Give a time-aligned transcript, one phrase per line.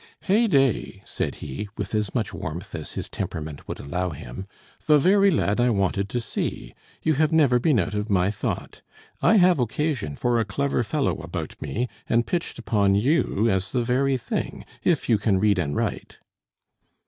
[0.21, 4.47] "Heyday!" said he, with as much warmth as his temperament would allow him,
[4.87, 8.81] "the very lad I wanted to see; you have never been out of my thought.
[9.21, 13.83] I have occasion for a clever fellow about me, and pitched upon you as the
[13.83, 16.17] very thing, if you can read and write."